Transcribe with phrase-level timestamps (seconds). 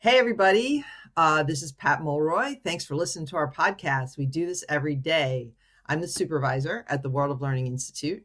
[0.00, 0.84] Hey, everybody.
[1.16, 2.60] Uh, this is Pat Mulroy.
[2.62, 4.16] Thanks for listening to our podcast.
[4.16, 5.50] We do this every day.
[5.86, 8.24] I'm the supervisor at the World of Learning Institute,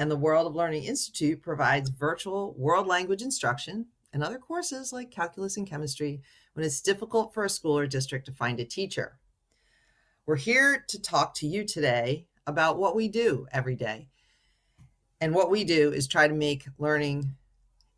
[0.00, 5.12] and the World of Learning Institute provides virtual world language instruction and other courses like
[5.12, 6.20] calculus and chemistry
[6.54, 9.20] when it's difficult for a school or district to find a teacher.
[10.26, 14.08] We're here to talk to you today about what we do every day.
[15.20, 17.36] And what we do is try to make learning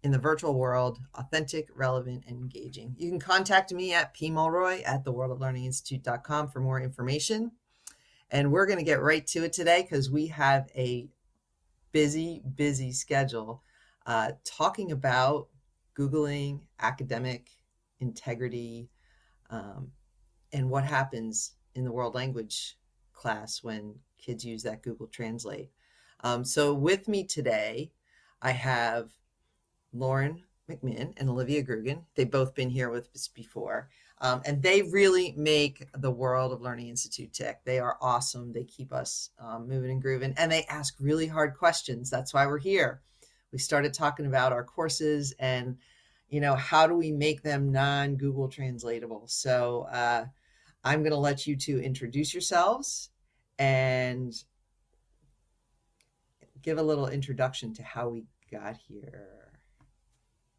[0.05, 2.95] in the virtual world authentic, relevant, and engaging.
[2.99, 7.53] You can contact me at pmulroy at theworldoflearninginstitute.com for more information.
[8.31, 11.09] And we're going to get right to it today because we have a
[11.91, 13.63] busy, busy schedule
[14.05, 15.49] uh, talking about
[15.99, 17.49] Googling academic
[18.01, 18.91] integrity
[19.49, 19.91] um,
[20.53, 22.77] and what happens in the world language
[23.15, 25.71] class when kids use that Google Translate.
[26.21, 27.93] Um, so, with me today,
[28.43, 29.11] I have
[29.95, 32.03] Lauren McMinn and Olivia Grugan.
[32.15, 33.89] They've both been here with us before.
[34.21, 37.61] Um, and they really make the World of Learning Institute tick.
[37.65, 38.53] They are awesome.
[38.53, 42.11] They keep us um, moving and grooving, and they ask really hard questions.
[42.11, 43.03] That's why we're here.
[43.53, 45.77] We started talking about our courses and,
[46.29, 49.25] you know, how do we make them non Google translatable?
[49.27, 50.27] So uh,
[50.83, 53.11] I'm going to let you two introduce yourselves
[53.59, 54.35] and
[56.63, 59.44] give a little introduction to how we got here.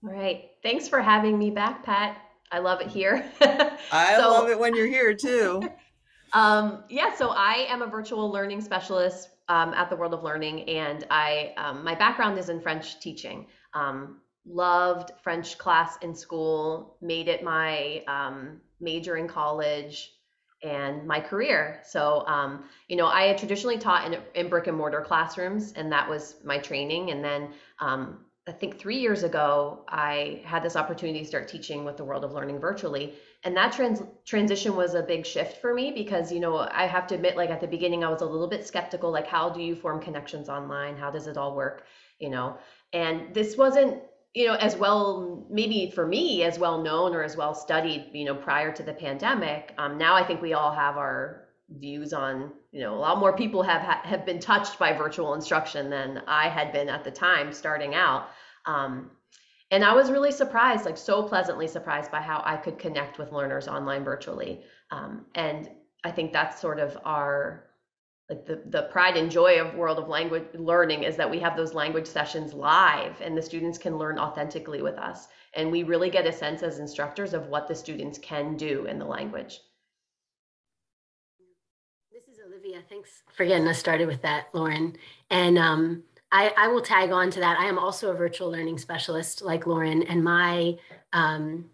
[0.06, 0.52] All right.
[0.62, 2.18] Thanks for having me back, Pat.
[2.52, 3.28] I love it here.
[3.42, 5.68] I so, love it when you're here too.
[6.34, 10.62] um, yeah, so I am a virtual learning specialist um, at the World of Learning,
[10.70, 13.48] and I um, my background is in French teaching.
[13.74, 20.14] Um, loved French class in school, made it my um, major in college
[20.62, 21.82] and my career.
[21.84, 25.92] So, um, you know, I had traditionally taught in, in brick and mortar classrooms, and
[25.92, 27.10] that was my training.
[27.10, 31.84] And then um, I think three years ago, I had this opportunity to start teaching
[31.84, 33.16] with the world of learning virtually.
[33.44, 37.08] And that trans- transition was a big shift for me because, you know, I have
[37.08, 39.62] to admit, like at the beginning, I was a little bit skeptical, like, how do
[39.62, 40.96] you form connections online?
[40.96, 41.86] How does it all work?
[42.20, 42.58] You know,
[42.94, 44.04] and this wasn't,
[44.36, 48.26] you know, as well, maybe for me, as well known or as well studied, you
[48.26, 49.74] know, prior to the pandemic.
[49.80, 53.32] Um, now I think we all have our views on you know a lot more
[53.32, 57.54] people have have been touched by virtual instruction than i had been at the time
[57.54, 58.28] starting out.
[58.66, 59.12] Um,
[59.72, 63.32] and i was really surprised like so pleasantly surprised by how i could connect with
[63.32, 64.62] learners online virtually.
[64.92, 65.70] Um, and
[66.04, 67.70] i think that's sort of our
[68.30, 71.56] like the, the pride and joy of world of language learning is that we have
[71.56, 75.28] those language sessions live and the students can learn authentically with us.
[75.54, 78.98] And we really get a sense as instructors of what the students can do in
[78.98, 79.60] the language
[82.76, 84.98] Olivia, thanks for getting us started with that, Lauren.
[85.30, 87.58] And um, I, I, will tag on to that.
[87.58, 90.76] I am also a virtual learning specialist like Lauren, and my
[91.14, 91.70] um,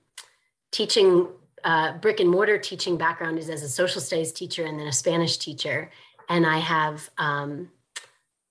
[0.71, 1.27] teaching,
[1.63, 4.93] uh, brick and mortar teaching background is as a social studies teacher and then a
[4.93, 5.89] Spanish teacher.
[6.29, 7.71] And I have, um,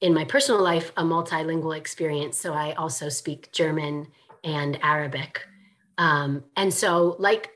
[0.01, 2.37] in my personal life, a multilingual experience.
[2.37, 4.09] So I also speak German
[4.43, 5.47] and Arabic.
[5.99, 7.51] Um, and so, like,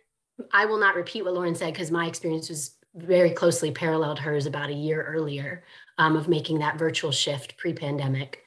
[0.53, 4.47] I will not repeat what Lauren said because my experience was very closely paralleled hers
[4.47, 5.65] about a year earlier
[5.99, 8.41] um, of making that virtual shift pre-pandemic.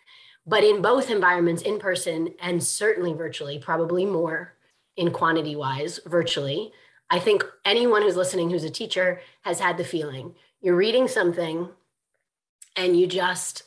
[0.46, 4.54] But in both environments, in person and certainly virtually, probably more
[4.96, 6.72] in quantity wise, virtually,
[7.10, 11.70] I think anyone who's listening who's a teacher has had the feeling you're reading something
[12.76, 13.64] and you just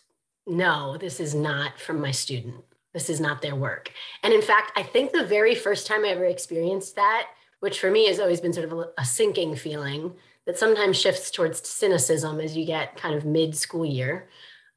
[0.46, 2.64] know this is not from my student.
[2.92, 3.92] This is not their work.
[4.22, 7.28] And in fact, I think the very first time I ever experienced that,
[7.60, 10.12] which for me has always been sort of a, a sinking feeling,
[10.50, 14.28] that sometimes shifts towards cynicism as you get kind of mid school year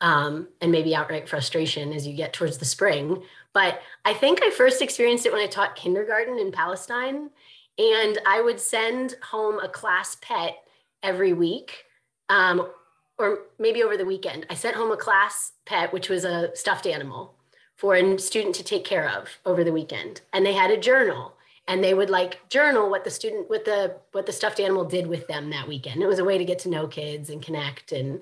[0.02, 3.24] um, and maybe outright frustration as you get towards the spring.
[3.54, 7.32] But I think I first experienced it when I taught kindergarten in Palestine.
[7.80, 10.58] And I would send home a class pet
[11.02, 11.86] every week,
[12.30, 12.70] um,
[13.18, 14.46] or maybe over the weekend.
[14.52, 17.34] I sent home a class pet, which was a stuffed animal
[17.78, 20.22] for a student to take care of over the weekend.
[20.34, 21.33] And they had a journal
[21.68, 25.08] and they would like journal what the student what the what the stuffed animal did
[25.08, 26.02] with them that weekend.
[26.02, 28.22] It was a way to get to know kids and connect and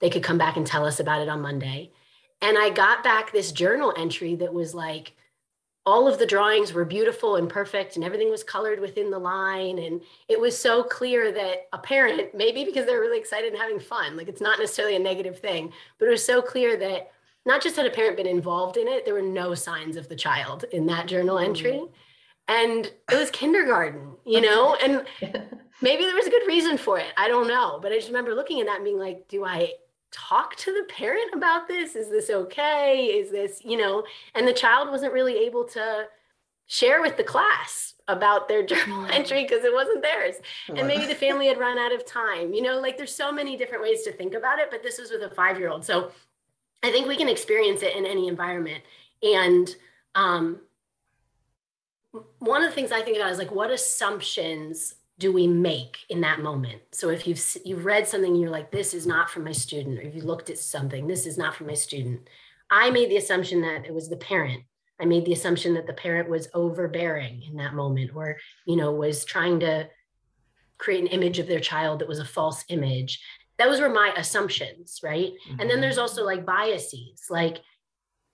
[0.00, 1.90] they could come back and tell us about it on monday.
[2.40, 5.12] And i got back this journal entry that was like
[5.84, 9.78] all of the drawings were beautiful and perfect and everything was colored within the line
[9.78, 13.80] and it was so clear that a parent maybe because they're really excited and having
[13.80, 17.10] fun like it's not necessarily a negative thing but it was so clear that
[17.44, 20.14] not just had a parent been involved in it there were no signs of the
[20.14, 21.72] child in that journal entry.
[21.72, 21.88] mm
[22.48, 25.04] and it was kindergarten, you know, and
[25.80, 27.12] maybe there was a good reason for it.
[27.16, 27.78] I don't know.
[27.80, 29.72] But I just remember looking at that and being like, do I
[30.10, 31.96] talk to the parent about this?
[31.96, 33.06] Is this okay?
[33.06, 34.04] Is this, you know,
[34.34, 36.06] and the child wasn't really able to
[36.66, 40.36] share with the class about their journal entry because it wasn't theirs.
[40.68, 42.52] And maybe the family had run out of time.
[42.54, 45.10] You know, like there's so many different ways to think about it, but this was
[45.10, 45.84] with a five year old.
[45.84, 46.12] So
[46.82, 48.82] I think we can experience it in any environment.
[49.22, 49.74] And
[50.14, 50.60] um,
[52.38, 56.20] one of the things I think about is like, what assumptions do we make in
[56.22, 56.82] that moment?
[56.92, 60.02] So if you've you've read something, you're like, this is not for my student, or
[60.02, 62.28] if you looked at something, this is not for my student.
[62.70, 64.62] I made the assumption that it was the parent.
[65.00, 68.92] I made the assumption that the parent was overbearing in that moment, or you know,
[68.92, 69.88] was trying to
[70.78, 73.20] create an image of their child that was a false image.
[73.58, 75.32] Those were my assumptions, right?
[75.48, 75.60] Mm-hmm.
[75.60, 76.02] And then there's mm-hmm.
[76.02, 77.58] also like biases, like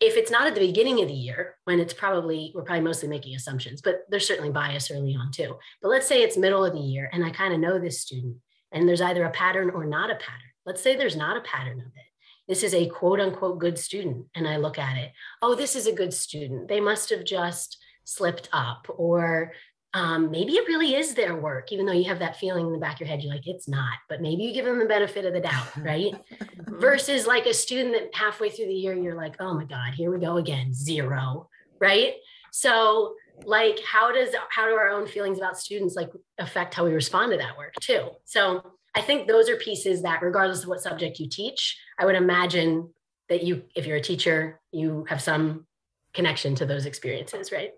[0.01, 3.09] if it's not at the beginning of the year when it's probably we're probably mostly
[3.09, 5.57] making assumptions but there's certainly bias early on too.
[5.83, 8.37] But let's say it's middle of the year and i kind of know this student
[8.73, 10.51] and there's either a pattern or not a pattern.
[10.67, 12.07] Let's say there's not a pattern of it.
[12.47, 15.13] This is a quote unquote good student and i look at it.
[15.43, 16.69] Oh this is a good student.
[16.69, 19.53] They must have just slipped up or
[19.95, 22.79] um, maybe it really is their work, even though you have that feeling in the
[22.79, 25.25] back of your head, you're like, it's not, but maybe you give them the benefit
[25.25, 26.15] of the doubt, right?
[26.67, 30.11] Versus like a student that halfway through the year, you're like, oh my God, here
[30.11, 31.49] we go again, zero,
[31.81, 32.15] right?
[32.51, 33.15] So
[33.45, 37.33] like how does how do our own feelings about students like affect how we respond
[37.33, 38.11] to that work too?
[38.25, 38.63] So
[38.95, 42.91] I think those are pieces that regardless of what subject you teach, I would imagine
[43.29, 45.67] that you, if you're a teacher, you have some
[46.15, 47.73] connection to those experiences, right?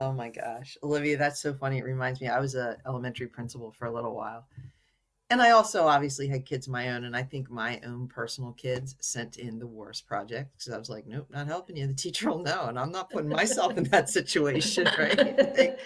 [0.00, 0.76] Oh my gosh.
[0.82, 1.78] Olivia, that's so funny.
[1.78, 4.46] It reminds me, I was a elementary principal for a little while.
[5.30, 7.04] And I also obviously had kids my own.
[7.04, 10.90] And I think my own personal kids sent in the worst project because I was
[10.90, 11.86] like, nope, not helping you.
[11.86, 12.66] The teacher will know.
[12.66, 15.56] And I'm not putting myself in that situation, right?
[15.56, 15.80] like,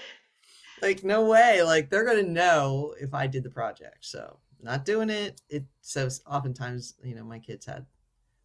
[0.82, 1.62] like, no way.
[1.62, 3.98] Like, they're going to know if I did the project.
[4.00, 5.40] So, not doing it.
[5.48, 7.86] It so oftentimes, you know, my kids had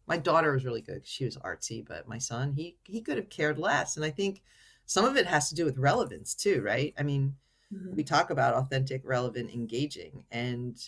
[0.06, 1.06] my daughter was really good.
[1.06, 3.96] She was artsy, but my son, he he could have cared less.
[3.96, 4.42] And I think
[4.86, 6.94] some of it has to do with relevance too, right?
[6.98, 7.36] I mean,
[7.72, 7.96] mm-hmm.
[7.96, 10.24] we talk about authentic, relevant, engaging.
[10.30, 10.78] And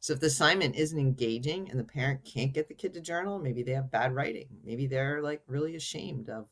[0.00, 3.38] so if the assignment isn't engaging and the parent can't get the kid to journal,
[3.38, 4.48] maybe they have bad writing.
[4.62, 6.50] Maybe they're like really ashamed of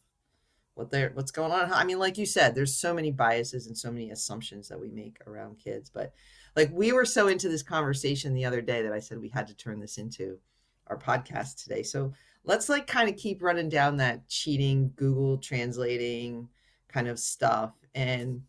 [0.75, 1.71] what they're what's going on.
[1.71, 4.89] I mean, like you said, there's so many biases and so many assumptions that we
[4.89, 5.91] make around kids.
[5.91, 6.15] But
[6.57, 9.47] like we were so into this conversation the other day that I said we had
[9.49, 10.39] to turn this into
[10.87, 11.83] our podcast today.
[11.83, 12.13] So
[12.45, 16.49] let's like kind of keep running down that cheating, Google translating,
[16.93, 17.73] kind of stuff.
[17.95, 18.43] And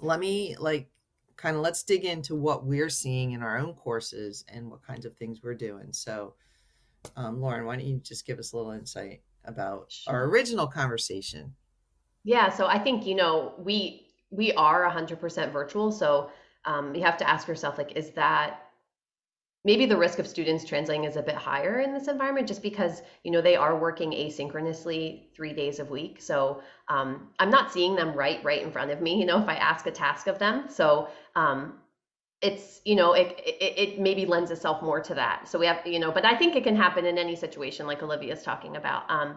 [0.00, 0.88] let me like
[1.36, 5.04] kind of let's dig into what we're seeing in our own courses and what kinds
[5.04, 5.92] of things we're doing.
[5.92, 6.34] So,
[7.16, 10.14] um, Lauren, why don't you just give us a little insight about sure.
[10.14, 11.54] our original conversation?
[12.24, 16.30] Yeah, so I think you know we we are 100% virtual, so
[16.64, 18.65] um, you have to ask yourself like, is that
[19.66, 23.02] maybe the risk of students translating is a bit higher in this environment just because
[23.24, 26.22] you know they are working asynchronously three days a week.
[26.22, 29.48] So um, i'm not seeing them right right in front of me you know if
[29.48, 30.64] i ask a task of them.
[30.68, 31.74] So um,
[32.40, 35.48] it's you know it, it, it maybe lends itself more to that.
[35.48, 38.02] So we have you know but i think it can happen in any situation like
[38.02, 39.10] olivia's talking about.
[39.10, 39.36] Um,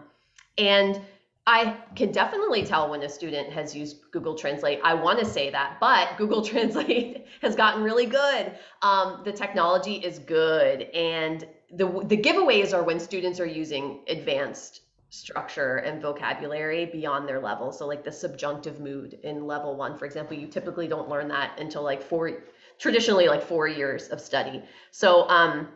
[0.58, 1.02] and
[1.52, 4.80] I can definitely tell when a student has used Google Translate.
[4.84, 8.54] I want to say that, but Google Translate has gotten really good.
[8.84, 14.82] Um, the technology is good, and the the giveaways are when students are using advanced
[15.10, 17.72] structure and vocabulary beyond their level.
[17.72, 21.60] So, like the subjunctive mood in level one, for example, you typically don't learn that
[21.60, 22.44] until like four,
[22.78, 24.62] traditionally like four years of study.
[24.92, 25.70] So, um,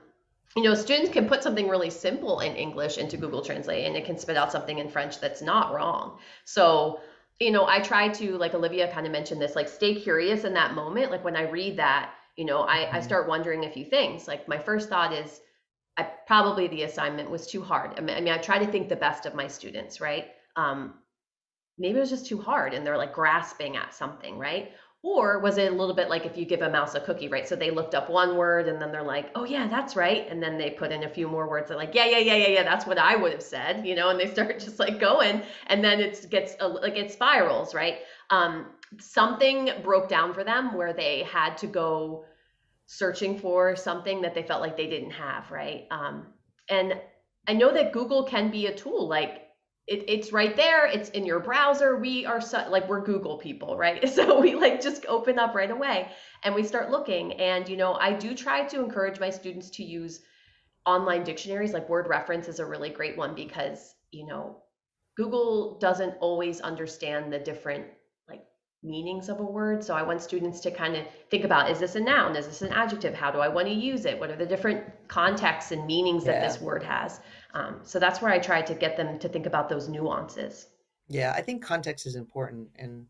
[0.56, 4.06] you know, students can put something really simple in English into Google Translate and it
[4.06, 6.20] can spit out something in French that's not wrong.
[6.46, 7.00] So,
[7.40, 10.54] you know, I try to, like Olivia kind of mentioned this, like stay curious in
[10.54, 11.12] that moment.
[11.12, 13.02] Like when I read that, you know, I, I mm-hmm.
[13.02, 14.28] start wondering a few things.
[14.28, 15.42] Like my first thought is,
[15.98, 17.94] I probably the assignment was too hard.
[17.98, 20.28] I mean, I, mean, I try to think the best of my students, right?
[20.56, 20.96] Um,
[21.78, 24.72] maybe it was just too hard and they're like grasping at something, right?
[25.06, 27.46] Or was it a little bit like if you give a mouse a cookie, right?
[27.46, 30.26] So they looked up one word and then they're like, oh, yeah, that's right.
[30.30, 31.68] And then they put in a few more words.
[31.68, 34.10] They're like, yeah, yeah, yeah, yeah, yeah, that's what I would have said, you know,
[34.10, 35.44] and they start just like going.
[35.68, 37.98] And then it gets like it spirals, right?
[38.30, 38.68] Um,
[38.98, 42.24] something broke down for them where they had to go
[42.86, 45.86] searching for something that they felt like they didn't have, right?
[45.92, 46.28] Um,
[46.70, 46.94] and
[47.46, 49.10] I know that Google can be a tool.
[49.10, 49.43] Like
[49.88, 53.78] it, it's right there it's in your browser we are so, like we're google people
[53.78, 54.08] right?
[54.14, 56.10] So we like just open up right away
[56.44, 57.34] and we start looking.
[57.34, 60.22] And you know i do try to encourage my students to use
[60.86, 64.58] online dictionaries like word reference is a really great one because you know
[65.16, 67.86] google doesn't always understand the different
[68.84, 71.96] meanings of a word so i want students to kind of think about is this
[71.96, 74.36] a noun is this an adjective how do i want to use it what are
[74.36, 76.34] the different contexts and meanings yeah.
[76.34, 77.22] that this word has
[77.54, 80.68] um, so that's where I try to get them to think about those nuances.
[81.08, 83.06] Yeah, I think context is important and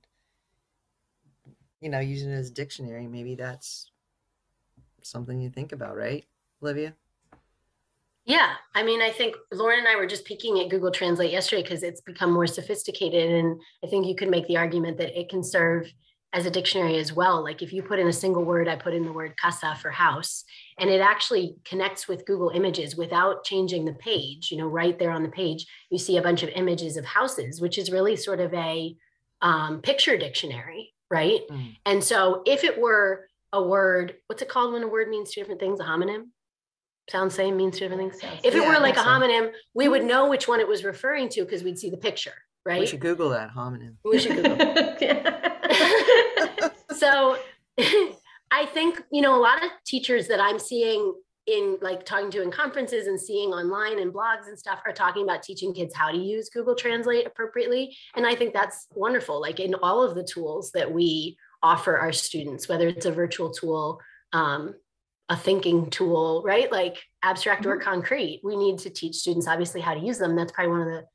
[1.80, 3.92] you know, using it as a dictionary, maybe that's
[5.02, 6.26] something you think about, right,
[6.62, 6.96] Olivia?
[8.26, 11.62] Yeah, I mean, I think Lauren and I were just peeking at Google Translate yesterday
[11.62, 13.32] because it's become more sophisticated.
[13.32, 15.92] And I think you could make the argument that it can serve
[16.32, 17.44] as a dictionary as well.
[17.44, 19.92] Like if you put in a single word, I put in the word casa for
[19.92, 20.46] house,
[20.80, 24.50] and it actually connects with Google Images without changing the page.
[24.52, 27.62] You know, right there on the page, you see a bunch of images of houses,
[27.62, 28.96] which is really sort of a
[29.42, 31.42] um, picture dictionary, right?
[31.52, 31.76] Mm.
[31.86, 35.42] And so if it were a word, what's it called when a word means two
[35.42, 35.80] different things?
[35.80, 36.30] A homonym?
[37.10, 38.24] Sounds same means two different things.
[38.44, 41.30] If it yeah, were like a homonym, we would know which one it was referring
[41.30, 42.34] to because we'd see the picture,
[42.66, 42.80] right?
[42.80, 43.96] We should Google that homonym.
[44.04, 44.58] We should Google.
[46.96, 47.38] so
[48.52, 51.14] I think, you know, a lot of teachers that I'm seeing
[51.46, 55.24] in like talking to in conferences and seeing online and blogs and stuff are talking
[55.24, 57.98] about teaching kids how to use Google Translate appropriately.
[58.16, 59.42] And I think that's wonderful.
[59.42, 63.52] Like in all of the tools that we offer our students, whether it's a virtual
[63.52, 64.00] tool,
[64.32, 64.74] um,
[65.30, 66.72] a thinking tool, right?
[66.72, 67.90] Like abstract or mm-hmm.
[67.90, 68.42] concrete.
[68.44, 70.36] We need to teach students obviously how to use them.
[70.36, 71.06] That's probably one of the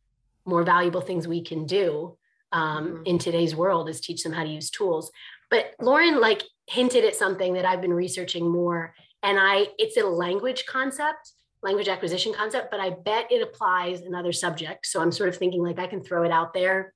[0.45, 2.17] more valuable things we can do
[2.53, 3.03] um, mm-hmm.
[3.05, 5.11] in today's world is teach them how to use tools.
[5.51, 10.05] But Lauren like hinted at something that I've been researching more, and I it's a
[10.05, 14.93] language concept, language acquisition concept, but I bet it applies in other subjects.
[14.93, 16.95] So I'm sort of thinking like I can throw it out there,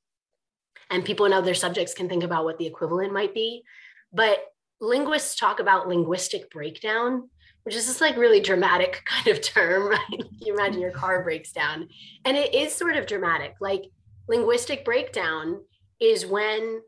[0.90, 3.64] and people in other subjects can think about what the equivalent might be.
[4.12, 4.38] But
[4.82, 7.30] linguists talk about linguistic breakdown,
[7.62, 10.24] which is this like really dramatic kind of term, right?
[10.40, 11.88] you imagine your car breaks down.
[12.24, 13.54] And it is sort of dramatic.
[13.60, 13.84] Like
[14.28, 15.60] linguistic breakdown
[16.00, 16.82] is when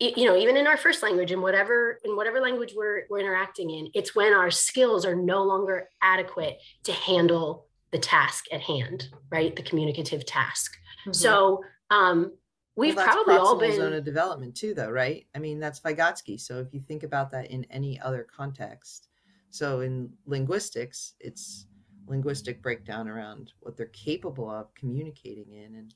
[0.00, 3.70] you know even in our first language in whatever in whatever language we're, we're interacting
[3.70, 9.08] in it's when our skills are no longer adequate to handle the task at hand
[9.30, 11.12] right the communicative task mm-hmm.
[11.12, 12.32] so um
[12.76, 15.26] we've well, probably all been zone of development too though right?
[15.34, 16.40] I mean that's vygotsky.
[16.40, 19.08] So if you think about that in any other context
[19.50, 21.66] so in linguistics it's
[22.06, 25.74] linguistic breakdown around what they're capable of communicating in.
[25.74, 25.94] And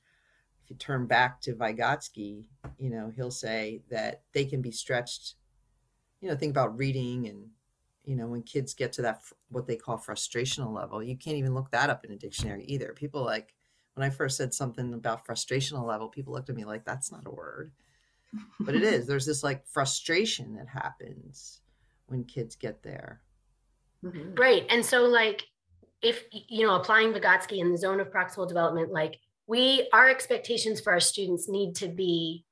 [0.64, 2.46] if you turn back to vygotsky
[2.78, 5.34] you know he'll say that they can be stretched
[6.20, 7.46] you know think about reading and
[8.04, 11.54] you know when kids get to that what they call frustrational level you can't even
[11.54, 12.92] look that up in a dictionary either.
[12.94, 13.54] People like
[13.98, 17.26] when I first said something about frustrational level, people looked at me like that's not
[17.26, 17.72] a word.
[18.60, 19.06] But it is.
[19.08, 21.60] There's this like frustration that happens
[22.06, 23.22] when kids get there.
[24.04, 24.34] Mm-hmm.
[24.36, 24.64] Right.
[24.70, 25.42] And so like
[26.00, 30.80] if you know applying Vygotsky in the zone of proximal development, like we our expectations
[30.80, 32.44] for our students need to be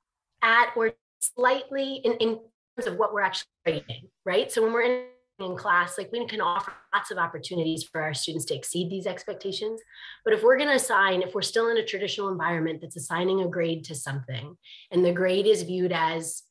[0.42, 2.40] at or slightly in, in
[2.76, 4.50] terms of what we're actually reading, right?
[4.50, 5.04] So when we're in
[5.38, 9.06] in class like we can offer lots of opportunities for our students to exceed these
[9.06, 9.80] expectations.
[10.24, 13.42] But if we're going to assign if we're still in a traditional environment that's assigning
[13.42, 14.56] a grade to something
[14.90, 16.42] and the grade is viewed as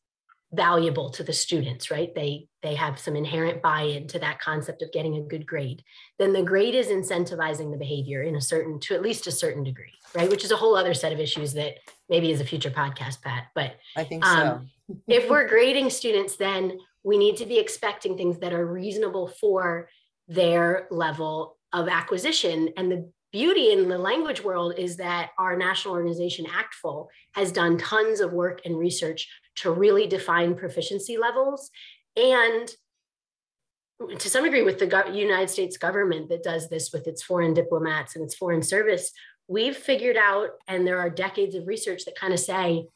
[0.53, 2.13] valuable to the students right?
[2.13, 5.83] They they have some inherent buy-in to that concept of getting a good grade
[6.19, 9.63] then the grade is incentivizing the behavior in a certain to at least a certain
[9.63, 10.29] degree right?
[10.29, 11.75] Which is a whole other set of issues that
[12.09, 14.97] maybe is a future podcast pat but i think um, so.
[15.07, 19.87] if we're grading students then we need to be expecting things that are reasonable for
[20.27, 22.69] their level of acquisition.
[22.75, 27.77] And the beauty in the language world is that our national organization, ACTFL, has done
[27.77, 31.69] tons of work and research to really define proficiency levels.
[32.17, 32.73] And
[34.17, 38.15] to some degree, with the United States government that does this with its foreign diplomats
[38.15, 39.11] and its foreign service,
[39.47, 42.87] we've figured out, and there are decades of research that kind of say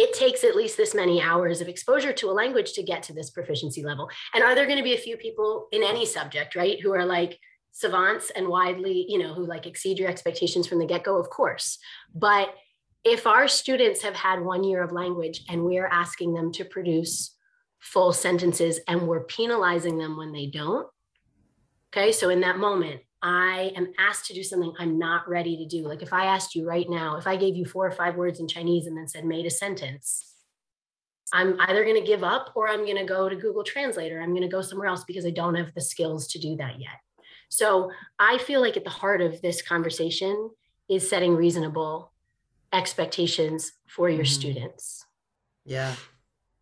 [0.00, 3.12] it takes at least this many hours of exposure to a language to get to
[3.12, 4.08] this proficiency level.
[4.32, 7.04] And are there going to be a few people in any subject, right, who are
[7.04, 7.38] like
[7.72, 11.18] savants and widely, you know, who like exceed your expectations from the get go?
[11.18, 11.78] Of course.
[12.14, 12.54] But
[13.04, 16.64] if our students have had one year of language and we are asking them to
[16.64, 17.36] produce
[17.78, 20.86] full sentences and we're penalizing them when they don't,
[21.92, 25.66] okay, so in that moment, I am asked to do something I'm not ready to
[25.66, 25.86] do.
[25.86, 28.40] Like if I asked you right now, if I gave you four or five words
[28.40, 30.34] in Chinese and then said made a sentence,
[31.32, 34.20] I'm either going to give up or I'm going to go to Google Translate or
[34.20, 36.80] I'm going to go somewhere else because I don't have the skills to do that
[36.80, 36.98] yet.
[37.50, 40.50] So I feel like at the heart of this conversation
[40.88, 42.12] is setting reasonable
[42.72, 44.32] expectations for your mm-hmm.
[44.32, 45.04] students.
[45.64, 45.94] Yeah.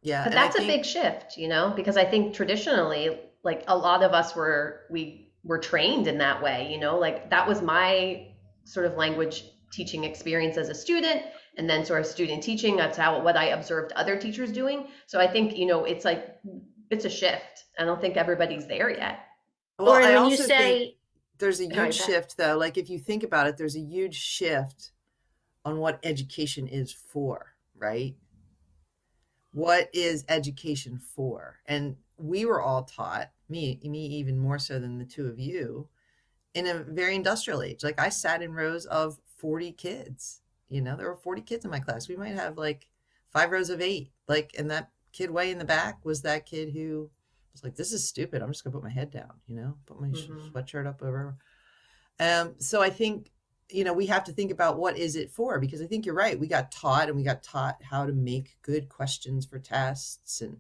[0.03, 0.25] Yeah.
[0.25, 4.03] But that's think- a big shift, you know, because I think traditionally, like a lot
[4.03, 8.29] of us were, we were trained in that way you know like that was my
[8.65, 11.23] sort of language teaching experience as a student
[11.57, 14.87] and then sort of student teaching that's how what i observed other teachers doing.
[15.07, 16.39] So i think you know it's like
[16.91, 17.65] it's a shift.
[17.79, 19.21] I don't think everybody's there yet.
[19.79, 20.97] Well, or when you say
[21.39, 22.57] there's a huge shift though.
[22.57, 24.93] Like if you think about it there's a huge shift
[25.65, 28.17] on what education is for, right?
[29.53, 31.59] What is education for?
[31.67, 35.89] And we were all taught, me, me even more so than the two of you,
[36.55, 37.83] in a very industrial age.
[37.85, 40.41] Like I sat in rows of 40 kids.
[40.69, 42.09] You know, there were 40 kids in my class.
[42.09, 42.89] We might have like
[43.33, 44.11] five rows of eight.
[44.27, 47.11] Like, and that kid way in the back was that kid who
[47.53, 48.43] was like, this is stupid.
[48.43, 50.49] I'm just gonna put my head down, you know, put my mm-hmm.
[50.49, 51.37] sweatshirt up over.
[52.21, 53.31] Um, so I think,
[53.71, 55.59] you know, we have to think about what is it for?
[55.59, 56.39] Because I think you're right.
[56.39, 60.59] We got taught and we got taught how to make good questions for tests and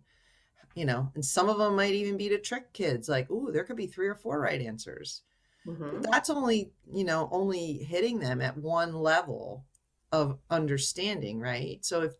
[0.79, 3.65] you know, and some of them might even be to trick kids, like, oh, there
[3.65, 5.23] could be three or four right answers.
[5.67, 6.03] Mm-hmm.
[6.03, 9.65] That's only, you know, only hitting them at one level
[10.13, 11.85] of understanding, right?
[11.85, 12.13] So if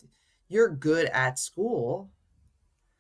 [0.49, 2.11] you're good at school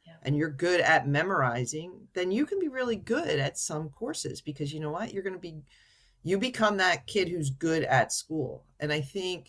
[0.06, 0.14] yeah.
[0.22, 4.72] and you're good at memorizing, then you can be really good at some courses because
[4.72, 5.12] you know what?
[5.12, 5.56] You're going to be,
[6.22, 8.62] you become that kid who's good at school.
[8.78, 9.48] And I think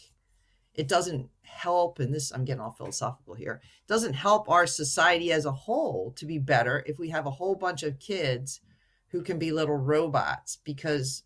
[0.79, 5.43] it doesn't help, and this, I'm getting all philosophical here, doesn't help our society as
[5.43, 8.61] a whole to be better if we have a whole bunch of kids
[9.09, 11.23] who can be little robots because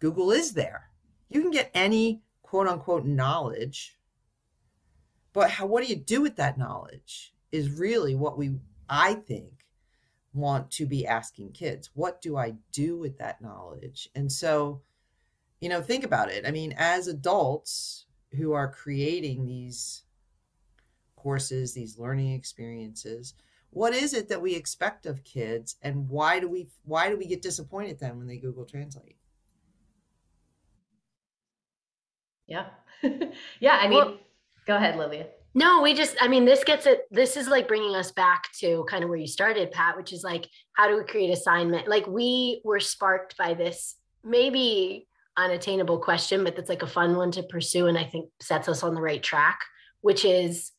[0.00, 0.90] Google is there.
[1.28, 3.98] You can get any quote unquote knowledge,
[5.32, 8.56] but how, what do you do with that knowledge is really what we,
[8.88, 9.64] I think,
[10.34, 11.90] want to be asking kids.
[11.94, 14.08] What do I do with that knowledge?
[14.16, 14.80] And so,
[15.60, 16.44] you know, think about it.
[16.44, 20.02] I mean, as adults who are creating these
[21.16, 23.34] courses, these learning experiences,
[23.70, 27.26] what is it that we expect of kids and why do we why do we
[27.26, 29.16] get disappointed then when they google translate?
[32.46, 32.66] Yeah.
[33.60, 34.18] Yeah i mean well,
[34.66, 37.96] go ahead Olivia no we just i mean this gets it this is like bringing
[37.96, 41.04] us back to kind of where you started pat which is like how do we
[41.04, 41.88] create assignment?
[41.88, 47.30] Like we were sparked by this maybe unattainable question but that's like a fun one
[47.30, 49.60] to pursue and i think sets us on the right track
[50.02, 50.72] which is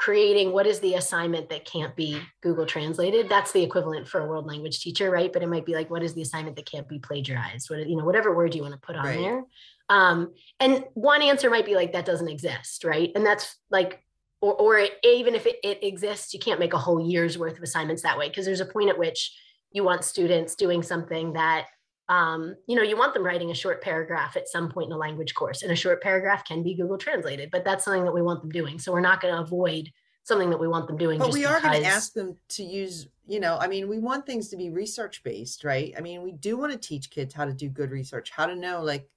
[0.00, 3.28] creating what is the assignment that can't be Google translated.
[3.28, 5.30] That's the equivalent for a world language teacher, right?
[5.30, 7.68] But it might be like, what is the assignment that can't be plagiarized?
[7.68, 9.18] What you know, whatever word you want to put on right.
[9.18, 9.44] there.
[9.90, 13.12] Um, and one answer might be like that doesn't exist, right?
[13.14, 14.02] And that's like,
[14.40, 17.58] or or it, even if it, it exists, you can't make a whole year's worth
[17.58, 19.38] of assignments that way because there's a point at which
[19.70, 21.66] you want students doing something that
[22.10, 24.96] um, you know, you want them writing a short paragraph at some point in a
[24.96, 28.20] language course, and a short paragraph can be Google translated, but that's something that we
[28.20, 28.80] want them doing.
[28.80, 29.92] So we're not going to avoid
[30.24, 31.20] something that we want them doing.
[31.20, 34.26] But we are going to ask them to use, you know, I mean, we want
[34.26, 35.94] things to be research based, right?
[35.96, 38.56] I mean, we do want to teach kids how to do good research, how to
[38.56, 39.08] know like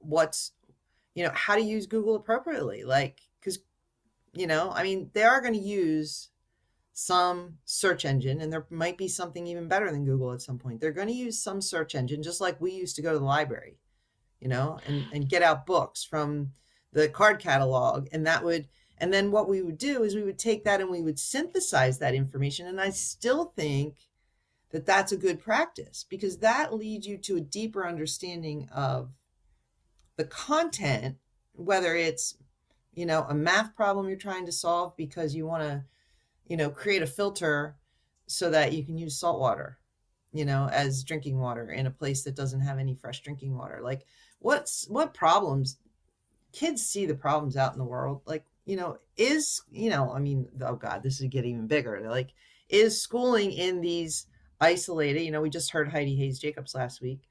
[0.00, 0.52] what's,
[1.14, 3.60] you know, how to use Google appropriately, like because,
[4.34, 6.28] you know, I mean, they are going to use
[6.98, 10.80] some search engine and there might be something even better than google at some point.
[10.80, 13.24] They're going to use some search engine just like we used to go to the
[13.24, 13.76] library
[14.40, 16.52] you know and, and get out books from
[16.94, 20.38] the card catalog and that would and then what we would do is we would
[20.38, 23.96] take that and we would synthesize that information and i still think
[24.70, 29.10] that that's a good practice because that leads you to a deeper understanding of
[30.16, 31.16] the content
[31.52, 32.36] whether it's
[32.94, 35.84] you know a math problem you're trying to solve because you want to
[36.46, 37.76] you know, create a filter
[38.26, 39.78] so that you can use salt water,
[40.32, 43.80] you know, as drinking water in a place that doesn't have any fresh drinking water.
[43.82, 44.04] Like
[44.38, 45.78] what's what problems
[46.52, 48.22] kids see the problems out in the world?
[48.24, 52.08] Like, you know, is, you know, I mean, oh God, this is getting even bigger.
[52.10, 52.30] like,
[52.68, 54.26] is schooling in these
[54.60, 57.28] isolated, you know, we just heard Heidi Hayes Jacobs last week,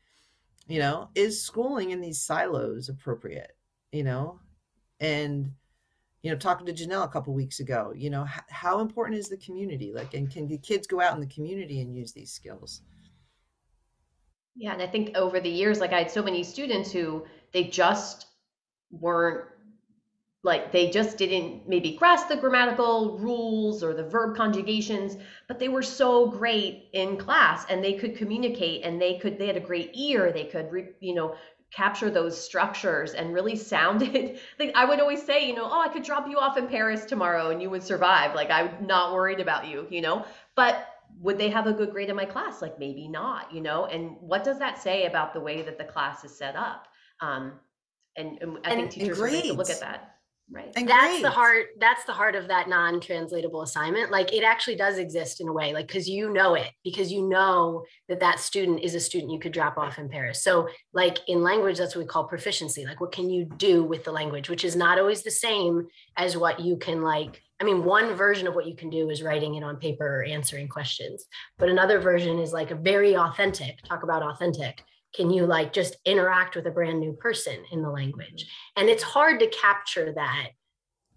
[0.67, 3.55] you know, is schooling in these silos appropriate,
[3.91, 4.39] you know?
[4.99, 5.51] And
[6.25, 9.29] you know talking to janelle a couple weeks ago you know h- how important is
[9.29, 9.93] the community?
[9.93, 12.81] Like and can the kids go out in the community and use these skills?
[14.55, 17.65] Yeah and i think over the years like i had so many students who they
[17.65, 18.25] just
[18.89, 19.45] weren't
[20.41, 25.69] like they just didn't maybe grasp the grammatical rules or the verb conjugations but they
[25.69, 29.67] were so great in class and they could communicate and they could they had a
[29.71, 31.35] great ear they could re, you know
[31.75, 34.39] capture those structures and really sound it.
[34.59, 37.05] Like i would always say you know oh i could drop you off in paris
[37.05, 38.33] tomorrow and you would survive.
[38.33, 40.25] Like i'm not worried about you you know?
[40.55, 40.87] But
[41.21, 42.61] would they have a good grade in my class?
[42.61, 43.85] Like maybe not you know?
[43.85, 46.87] And what does that say about the way that the class is set up?
[47.21, 47.53] Um,
[48.17, 50.15] and, and i and, think teachers need to look at that
[50.49, 50.71] right.
[50.75, 54.11] And that's the heart that's the heart of that non-translatable assignment.
[54.11, 57.27] Like it actually does exist in a way like because you know it because you
[57.27, 60.43] know that that student is a student you could drop off in paris.
[60.43, 62.85] So like in language that's what we call proficiency.
[62.85, 66.37] Like what can you do with the language which is not always the same as
[66.37, 69.55] what you can like I mean, one version of what you can do is writing
[69.55, 71.25] it on paper or answering questions,
[71.57, 74.83] but another version is like a very authentic, talk about authentic,
[75.15, 79.03] can you like just interact with a brand new person in the language and it's
[79.03, 80.49] hard to capture that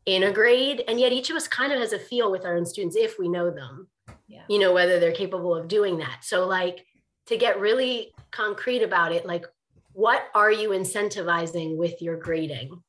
[0.07, 2.57] in a grade and yet each of us kind of has a feel with our
[2.57, 3.89] own students if we know them
[4.27, 4.43] yeah.
[4.49, 6.85] you know whether they're capable of doing that so like
[7.27, 9.45] to get really concrete about it like
[9.93, 12.81] what are you incentivizing with your grading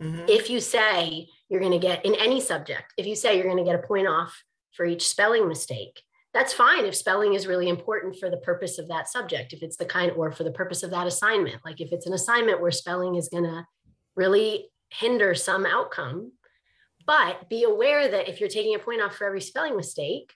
[0.00, 0.24] mm-hmm.
[0.28, 3.56] if you say you're going to get in any subject if you say you're going
[3.56, 6.02] to get a point off for each spelling mistake
[6.34, 9.76] that's fine if spelling is really important for the purpose of that subject if it's
[9.76, 12.70] the kind or for the purpose of that assignment like if it's an assignment where
[12.70, 13.64] spelling is going to
[14.16, 16.32] really hinder some outcome
[17.08, 20.34] but be aware that if you're taking a point off for every spelling mistake,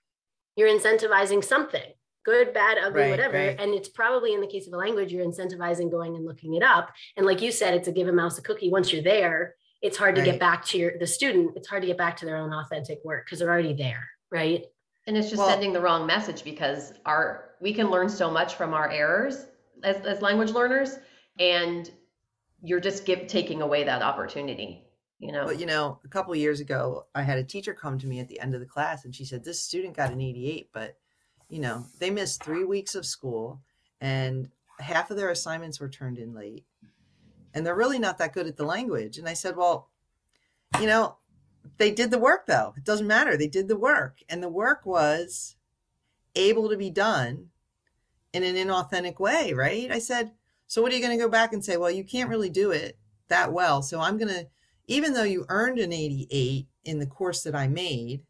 [0.57, 1.93] you're incentivizing something
[2.25, 3.37] good, bad, ugly, right, whatever.
[3.37, 3.61] Right.
[3.61, 6.63] And it's probably in the case of a language, you're incentivizing going and looking it
[6.63, 6.91] up.
[7.17, 8.71] And like you said, it's a give a mouse a cookie.
[8.71, 10.25] Once you're there, it's hard right.
[10.25, 11.57] to get back to your the student.
[11.57, 14.65] It's hard to get back to their own authentic work because they're already there, right?
[15.07, 18.55] And it's just well, sending the wrong message because our we can learn so much
[18.55, 19.47] from our errors
[19.83, 20.99] as, as language learners,
[21.39, 21.91] and
[22.63, 24.85] you're just give, taking away that opportunity
[25.23, 25.47] you know?
[25.47, 28.29] But you know a couple years ago i had a teacher come to me at
[28.29, 30.97] the end of the class and she said this student got an 88 but
[31.49, 33.61] you know they missed three weeks of school
[34.01, 36.65] and half of their assignments were turned in late
[37.55, 39.17] and they're really not that good at the language.
[39.17, 39.89] And i said well
[40.81, 41.17] you know
[41.79, 42.75] they did the work though.
[42.77, 43.37] It doesn't matter.
[43.37, 44.19] They did the work.
[44.29, 45.57] And the work was
[46.35, 47.49] able to be done
[48.33, 49.91] in an inauthentic way right?
[49.91, 50.33] I said
[50.67, 51.77] so what are you going to go back and say?
[51.77, 52.99] Well you can't really do it
[53.29, 53.83] that well.
[53.83, 54.47] So i'm going to
[54.87, 58.23] even though you earned an 88 in the course that I made,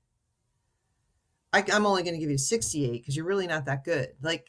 [1.53, 4.11] I, am only going to give you 68 because you're really not that good.
[4.23, 4.49] Like,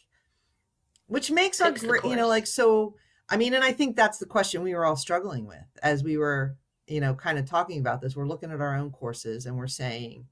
[1.08, 2.96] which makes our, you know, like, so,
[3.30, 6.18] I mean, and I think that's the question we were all struggling with as we
[6.18, 6.56] were,
[6.88, 8.16] you know, kind of talking about this.
[8.16, 10.26] We're looking at our own courses and we're saying,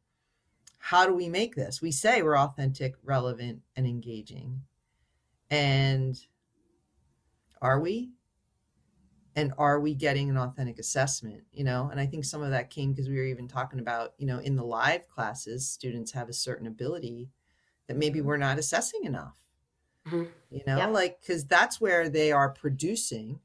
[0.78, 1.82] how do we make this?
[1.82, 4.62] We say we're authentic, relevant, and engaging.
[5.50, 6.20] And
[7.62, 8.12] are we?
[9.36, 12.70] and are we getting an authentic assessment you know and i think some of that
[12.70, 16.30] came because we were even talking about you know in the live classes students have
[16.30, 17.30] a certain ability
[17.88, 19.38] that maybe we're not assessing enough
[20.08, 20.24] mm-hmm.
[20.50, 23.40] you know like because that's where they are producing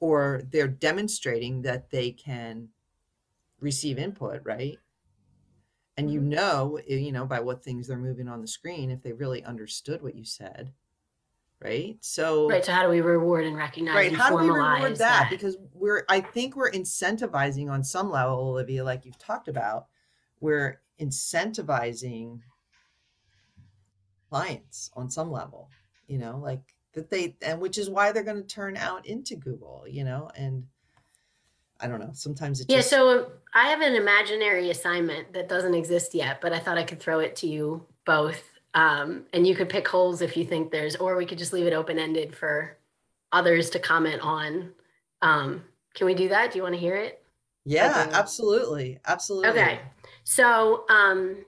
[0.00, 2.68] or they're demonstrating that they can
[3.60, 4.78] receive input right
[5.96, 6.30] and you mm-hmm.
[6.30, 9.42] know eh, you know by what things they're moving on the screen if they really
[9.44, 10.72] understood what you said
[11.60, 14.50] right so right so how do we reward and recognize right and how do we
[14.50, 14.98] reward that?
[14.98, 15.30] that?
[15.30, 19.86] because we're i think we're incentivizing on some level olivia like you've talked about
[20.40, 22.40] we're incentivizing
[24.28, 25.70] clients on some level
[26.08, 29.36] you know like that they and which is why they're going to turn out into
[29.36, 30.66] google you know and
[31.78, 36.14] i don't know sometimes it yeah so i have an imaginary assignment that doesn't exist
[36.14, 38.42] yet but i thought i could throw it to you both
[38.76, 41.66] um, and you could pick holes if you think there's, or we could just leave
[41.66, 42.76] it open ended for
[43.32, 44.70] others to comment on.
[45.22, 46.52] Um, can we do that?
[46.52, 47.22] Do you want to hear it?
[47.64, 48.98] Yeah, absolutely.
[49.06, 49.48] Absolutely.
[49.48, 49.80] Okay.
[50.24, 51.38] So, um,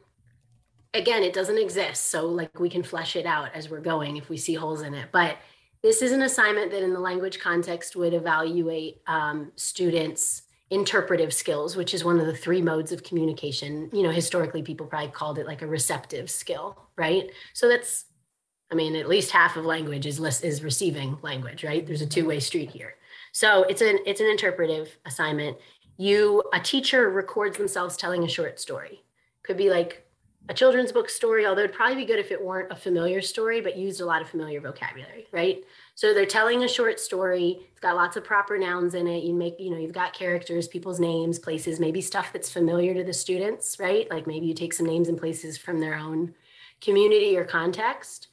[0.95, 2.11] again, it doesn't exist.
[2.11, 4.95] So, like, we can flesh it out as we're going if we see holes in
[4.95, 5.09] it.
[5.13, 5.37] But
[5.83, 11.77] this is an assignment that, in the language context, would evaluate um, students' interpretive skills,
[11.77, 13.89] which is one of the three modes of communication.
[13.93, 17.31] You know, historically, people probably called it like a receptive skill, right?
[17.55, 18.07] So that's,
[18.71, 21.87] I mean, at least half of language is list, is receiving language, right?
[21.87, 22.95] There's a two-way street here.
[23.33, 25.59] So it's an it's an interpretive assignment.
[25.97, 29.05] You a teacher records themselves telling a short story.
[29.43, 30.08] Could be like
[30.49, 33.61] a children's book story, although it'd probably be good if it weren't a familiar story,
[33.61, 35.63] but used a lot of familiar vocabulary, right?
[35.95, 37.59] So they're telling a short story.
[37.71, 39.25] It's got lots of proper nouns in it.
[39.25, 43.05] You make, you know, you've got characters, people's names, places, maybe stuff that's familiar to
[43.05, 44.11] the students, right?
[44.11, 46.35] Like maybe you take some names and places from their own
[46.81, 48.29] community or context.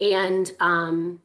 [0.00, 1.20] And um,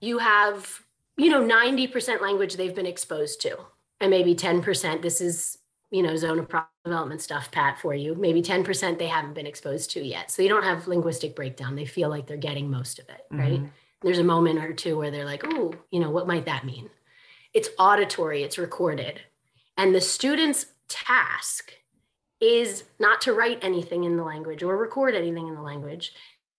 [0.00, 0.82] you have,
[1.16, 3.56] you know, 90% language they've been exposed to.
[4.00, 5.58] And maybe 10%, this is,
[5.92, 6.48] you know, zone of
[6.84, 8.16] development stuff, Pat, for you.
[8.16, 10.32] Maybe 10% they haven't been exposed to yet.
[10.32, 11.76] So you don't have linguistic breakdown.
[11.76, 13.60] They feel like they're getting most of it, right?
[13.60, 13.66] Mm-hmm
[14.02, 16.90] there's a moment or two where they're like, oh, you know, what might that mean?
[17.54, 19.20] It's auditory, it's recorded.
[19.76, 21.72] And the student's task
[22.40, 26.12] is not to write anything in the language or record anything in the language.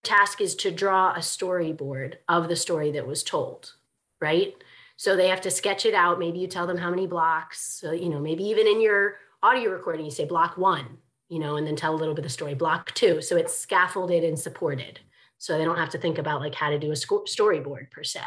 [0.04, 3.74] task is to draw a storyboard of the story that was told,
[4.20, 4.54] right?
[4.96, 6.20] So they have to sketch it out.
[6.20, 7.80] Maybe you tell them how many blocks.
[7.80, 10.98] So, you know, maybe even in your audio recording, you say block one,
[11.30, 13.22] you know, and then tell a little bit of the story, block two.
[13.22, 15.00] So it's scaffolded and supported
[15.44, 18.22] so they don't have to think about like how to do a storyboard per se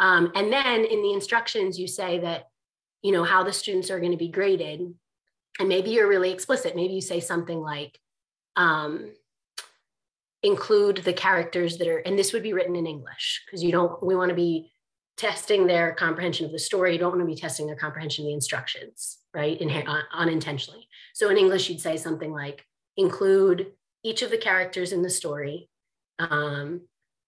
[0.00, 2.48] um, and then in the instructions you say that
[3.00, 4.92] you know how the students are going to be graded
[5.60, 7.96] and maybe you're really explicit maybe you say something like
[8.56, 9.12] um,
[10.42, 14.02] include the characters that are, and this would be written in English because you don't,
[14.02, 14.71] we want to be
[15.16, 16.92] testing their comprehension of the story.
[16.92, 19.60] You don't want to be testing their comprehension of the instructions, right?
[19.60, 20.88] In, uh, unintentionally.
[21.14, 22.64] So in English, you'd say something like
[22.96, 23.72] include
[24.02, 25.68] each of the characters in the story.
[26.18, 26.82] Um,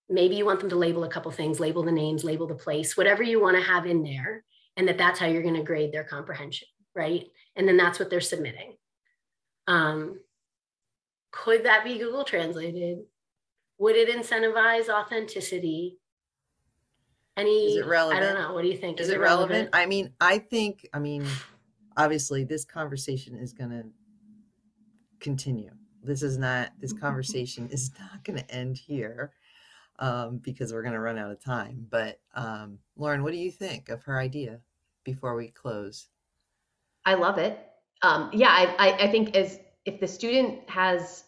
[0.09, 2.97] maybe you want them to label a couple things, label the names, label the place,
[2.97, 4.45] whatever you want to have in there,
[4.77, 7.27] and that that's how you're going to grade their comprehension, right?
[7.57, 8.77] And then that's what they're submitting.
[9.67, 10.21] Um,
[11.33, 12.99] could that be Google translated?
[13.79, 15.99] Would it incentivize authenticity?
[17.37, 17.75] Any?
[17.75, 18.23] Is it relevant?
[18.23, 18.55] I don't know.
[18.55, 19.01] What do you think?
[19.01, 19.51] Is, is it, relevant?
[19.51, 19.71] relevant?
[19.75, 20.89] I mean, I think.
[20.93, 21.27] I mean,
[21.97, 23.85] obviously, this conversation is going to
[25.21, 25.71] continue.
[26.03, 26.71] This is not.
[26.81, 29.33] This conversation is not going to end here
[29.99, 31.87] um, because we're going to run out of time.
[31.91, 34.61] But um, Lauren, what do you think of her idea
[35.05, 36.09] before we close?
[37.05, 37.59] I love it.
[38.03, 41.25] Um, yeah, I, I, I think as if the student has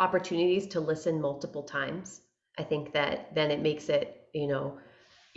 [0.00, 2.22] opportunities to listen multiple times,
[2.58, 4.78] I think that then it makes it, you know,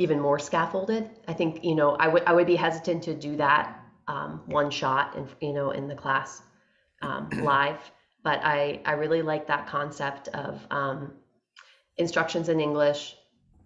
[0.02, 1.10] even more scaffolded.
[1.28, 4.70] I think, you know, I would I would be hesitant to do that um, one
[4.70, 6.42] shot and you know in the class
[7.02, 7.80] um, live,
[8.24, 11.14] but I I really like that concept of um,
[11.98, 13.16] instructions in English,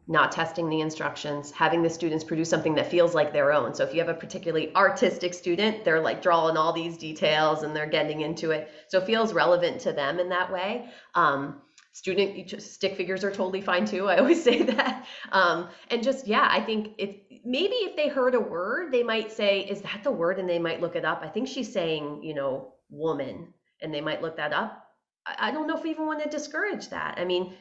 [0.07, 3.73] not testing the instructions, having the students produce something that feels like their own.
[3.73, 7.75] So if you have a particularly artistic student, they're like drawing all these details and
[7.75, 8.69] they're getting into it.
[8.87, 10.89] So it feels relevant to them in that way.
[11.15, 11.61] Um,
[11.95, 14.09] student stick figures are totally fine too.
[14.09, 15.05] I always say that.
[15.31, 19.31] Um, and just, yeah, I think it maybe if they heard a word, they might
[19.31, 20.37] say, is that the word?
[20.37, 21.21] And they might look it up.
[21.23, 24.89] I think she's saying, you know, woman, and they might look that up.
[25.25, 27.15] I, I don't know if we even want to discourage that.
[27.17, 27.53] I mean,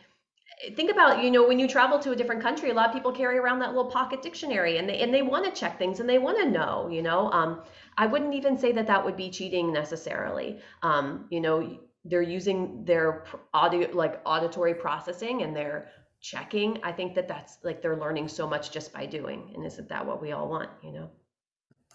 [0.75, 3.11] think about you know when you travel to a different country a lot of people
[3.11, 6.09] carry around that little pocket dictionary and they and they want to check things and
[6.09, 7.63] they want to know you know um,
[7.99, 12.85] i wouldn't even say that that would be cheating necessarily um, you know they're using
[12.85, 15.89] their audio like auditory processing and they're
[16.21, 19.89] checking i think that that's like they're learning so much just by doing and isn't
[19.89, 21.11] that what we all want you know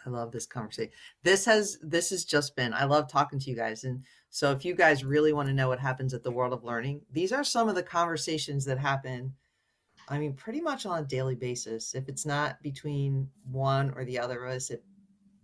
[0.06, 0.94] I love this conversation.
[1.24, 4.64] This has this has just been I love talking to you guys and so if
[4.64, 7.44] you guys really want to know what happens at the world of learning, these are
[7.44, 9.34] some of the conversations that happen
[10.08, 11.94] I mean pretty much on a daily basis.
[11.94, 14.84] If it's not between one or the other of us, it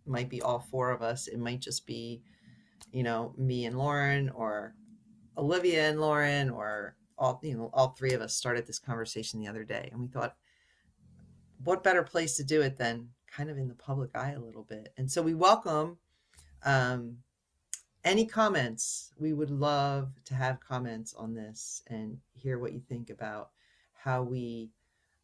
[0.06, 1.28] might be all four of us.
[1.28, 2.22] It might just be
[2.96, 4.74] you know, me and Lauren or
[5.38, 9.50] Olivia and Lauren or all you know all three of us started this conversation the
[9.50, 10.36] other day and we thought
[11.64, 14.64] what better place to do it than kind of in the public eye a little
[14.64, 14.94] bit.
[14.96, 15.98] And so we welcome
[16.64, 17.18] um,
[18.06, 19.12] any comments.
[19.18, 23.50] We would love to have comments on this and hear what you think about
[23.92, 24.72] how we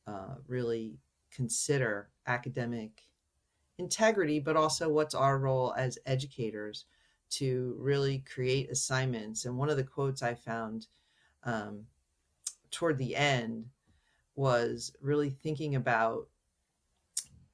[0.07, 0.97] uh, really
[1.33, 3.03] consider academic
[3.77, 6.85] integrity, but also what's our role as educators
[7.31, 9.45] to really create assignments.
[9.45, 10.87] And one of the quotes I found
[11.43, 11.85] um,
[12.69, 13.65] toward the end
[14.35, 16.27] was really thinking about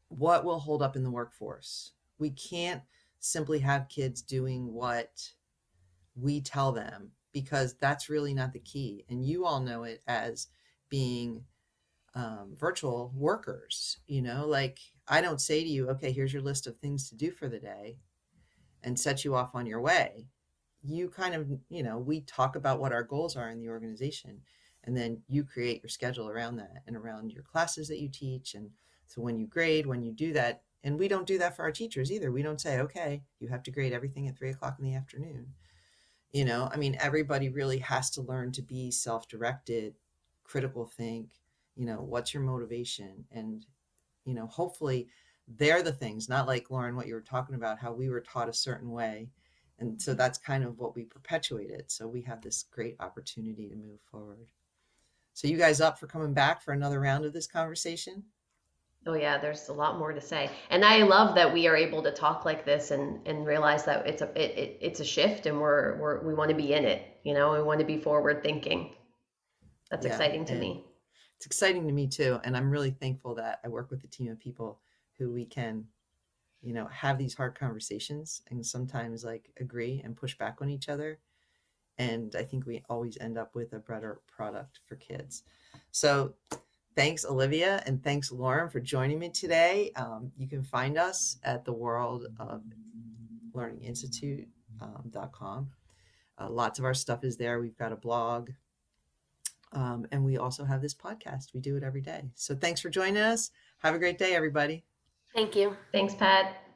[0.09, 1.91] what will hold up in the workforce.
[2.17, 2.81] We can't
[3.19, 5.31] simply have kids doing what
[6.15, 9.05] we tell them because that's really not the key.
[9.09, 10.47] And you all know it as
[10.89, 11.43] being
[12.15, 13.97] um, virtual workers.
[14.07, 17.15] You know, like I don't say to you, okay, here's your list of things to
[17.15, 17.97] do for the day
[18.83, 20.27] and set you off on your way.
[20.83, 24.41] You kind of, you know, we talk about what our goals are in the organization
[24.83, 28.53] and then you create your schedule around that and around your classes that you teach
[28.53, 28.69] and
[29.07, 31.71] so when you grade, when you do that, and we don't do that for our
[31.71, 32.31] teachers either.
[32.31, 35.53] We don't say, okay, you have to grade everything at three o'clock in the afternoon.
[36.31, 39.95] You know, I mean, everybody really has to learn to be self directed,
[40.43, 41.29] critical think,
[41.75, 43.25] you know, what's your motivation?
[43.31, 43.65] And,
[44.25, 45.07] you know, hopefully
[45.47, 48.49] they're the things, not like Lauren, what you were talking about, how we were taught
[48.49, 49.29] a certain way.
[49.79, 51.91] And so that's kind of what we perpetuated.
[51.91, 54.47] So we have this great opportunity to move forward.
[55.33, 58.23] So, you guys up for coming back for another round of this conversation?
[59.05, 62.01] Oh yeah, there's a lot more to say, and I love that we are able
[62.01, 65.45] to talk like this and and realize that it's a it, it it's a shift,
[65.45, 67.03] and we're we're we want to be in it.
[67.23, 68.95] You know, we want to be forward thinking.
[69.91, 70.83] That's yeah, exciting to me.
[71.35, 74.31] It's exciting to me too, and I'm really thankful that I work with a team
[74.31, 74.79] of people
[75.17, 75.85] who we can,
[76.61, 80.89] you know, have these hard conversations and sometimes like agree and push back on each
[80.89, 81.19] other,
[81.97, 85.43] and I think we always end up with a better product for kids.
[85.91, 86.33] So
[86.97, 89.91] Thanks, Olivia, and thanks, Lauren, for joining me today.
[89.95, 92.63] Um, you can find us at the World of
[93.53, 95.57] Learning Institute.com.
[95.57, 95.69] Um,
[96.39, 97.59] uh, lots of our stuff is there.
[97.59, 98.49] We've got a blog,
[99.73, 101.53] um, and we also have this podcast.
[101.53, 102.31] We do it every day.
[102.33, 103.51] So thanks for joining us.
[103.77, 104.83] Have a great day, everybody.
[105.33, 105.75] Thank you.
[105.91, 106.66] Thanks, Pat.